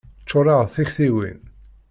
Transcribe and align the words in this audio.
Ččureɣ 0.23 0.61
d 0.63 0.67
tiktiwin. 0.73 1.39